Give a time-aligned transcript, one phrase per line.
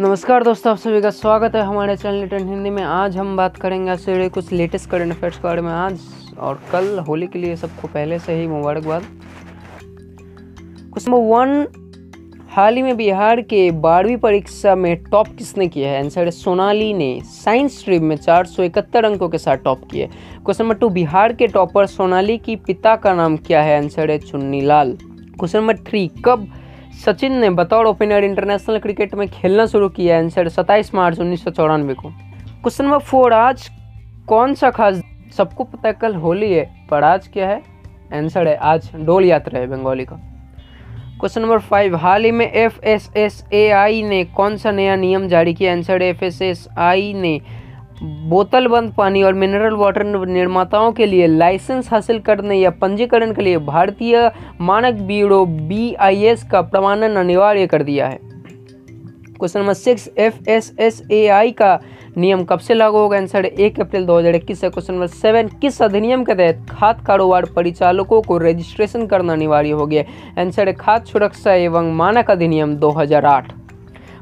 [0.00, 3.56] नमस्कार दोस्तों, आप सभी का स्वागत है हमारे चैनल टेन हिंदी में। आज हम बात
[3.56, 6.00] करेंगे आपसे कुछ लेटेस्ट करंट अफेयर्स के बारे में। आज
[6.38, 9.02] और कल, होली के लिए सबको पहले से ही मुबारकबाद।
[9.82, 11.66] क्वेश्चन नंबर वन
[12.50, 16.02] हाल ही में बिहार के बारहवीं परीक्षा में टॉप किसने किया है?
[16.02, 20.06] आंसर है सोनाली ने। साइंस स्ट्रीम में चार सौ इकहत्तर अंकों के साथ टॉप है
[20.06, 23.76] क्वेश्चन नंबर टू बिहार के टॉपर सोनाली की पिता का नाम क्या है?
[23.78, 24.96] आंसर है Chunni Lal
[25.38, 26.48] question number three कब
[26.90, 31.50] सचिन ने बतौर ओपनर इंटरनेशनल क्रिकेट में खेलना शुरू किया आंसर सत्ताईस मार्च उन्नीस सौ
[31.50, 33.70] चौरानवे को। क्वेश्चन नंबर फोर, आज
[34.28, 35.02] कौन सा खास
[35.36, 37.62] सबको पता कल होली है, पर आज क्या है?
[38.14, 40.16] आंसर है, आज डोल यात्रा है बंगाली का।
[41.20, 44.96] क्वेश्चन नंबर फाइव, हाल ही में F S S A I ने कौन सा नया
[44.96, 45.72] नियम जारी किया?
[45.72, 47.40] Answer F S S I ने
[48.02, 53.42] बोतल बंद पानी और मिनरल वाटर निर्माताओं के लिए लाइसेंस हासिल करने या पंजीकरण के
[53.42, 55.94] लिए भारतीय मानक ब्यूरो बी
[56.50, 58.18] का प्रमाणन अनिवार्य कर दिया है।
[59.38, 61.78] Question number six F S S A I का
[62.16, 63.16] नियम कब से लागू होगा?
[63.18, 67.04] आंसर एक अप्रैल दो हज़ार इक्कीस से क्वेश्चन नंबर सेवन, किस अधिनियम के तहत खाद
[67.06, 70.04] कारोबार परिचालकों को रजिस्ट्रेशन करना अनिवार्य हो गया
[70.40, 73.52] आंसर है खाद सुरक्षा एवं मानक अधिनियम 2008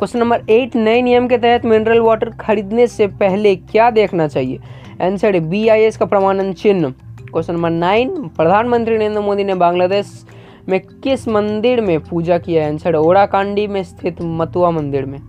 [0.00, 4.58] क्वेश्चन नंबर एट, नए नियम के तहत मिनरल वाटर खरीदने से पहले क्या देखना चाहिए?
[5.02, 6.90] आंसर है बी आई एस का प्रमाणन चिन्ह।
[7.32, 10.26] क्वेश्चन नंबर नाइन प्रधानमंत्री नरेंद्र मोदी ने बांग्लादेश
[10.68, 12.70] में किस मंदिर में पूजा किया है?
[12.70, 15.20] आंसर ओराकांडी में स्थित मथुआ मंदिर में।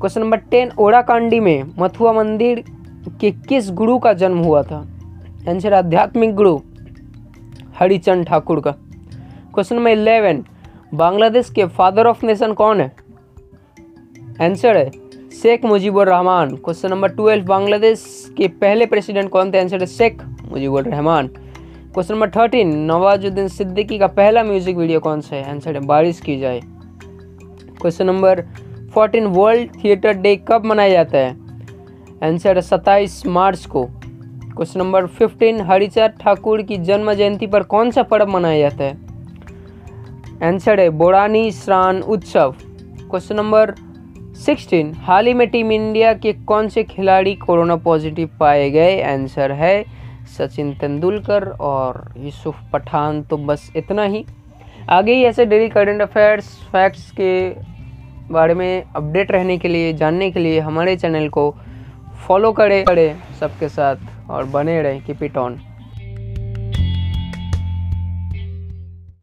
[0.00, 2.64] क्वेश्चन नंबर टेन ओराकांडी में मथुआ मंदिर
[3.20, 4.86] के किस गुरु का जन्म हुआ था?
[5.48, 6.58] आंसर आध्यात्मिक गुरु
[7.78, 8.70] हरिचंद ठाकुर का।
[9.54, 10.44] क्वेश्चन नंबर इलेवन
[10.94, 13.07] बांग्लादेश के फादर ऑफ़ नेशन कौन है?
[14.38, 14.90] आंसर है।
[15.32, 18.02] Sheikh Mujibur Rahman question number twelve Bangladesh
[18.36, 19.60] के पहले प्रेसिडेंट कौन थे?
[19.60, 25.20] आंसर है Sheikh Mujibur Rahman question number thirteen Nawazuddin Siddiqui का पहला म्यूज़िक वीडियो कौन
[25.20, 25.50] सा है?
[25.50, 26.60] आंसर है, बारिश की जाए।
[27.80, 28.42] Question number
[28.94, 31.36] fourteen world theatre day कब मनाया जाता है?
[32.24, 37.90] आंसर है सत्ताईस मार्च को। Question number fifteen Harichand Thakur की जन्म जयंती पर कौन
[37.90, 38.96] सा पर्व मनाया जाता है?
[40.42, 42.54] आंसर है बोरानी श्रान उत्सव
[43.00, 43.74] क्वेश्चन नंबर
[44.38, 49.00] सिक्सटीन, हाल ही में टीम इंडिया के कौन से खिलाड़ी कोरोना पॉजिटिव पाए गए?
[49.02, 49.82] आंसर है
[50.38, 54.24] सचिन तेंदुलकर और यूसुफ पठान तो बस इतना ही।
[54.88, 57.50] आगे ही ऐसे डेली करंट अफेयर्स, फैक्ट्स के
[58.30, 61.50] बारे में अपडेट रहने के लिए, जानने के लिए हमारे चैनल को
[62.26, 65.58] फॉलो करें करें सबके साथ और बने रहें, कीप इट ऑन।